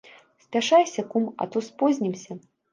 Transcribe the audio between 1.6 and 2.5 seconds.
спознімся.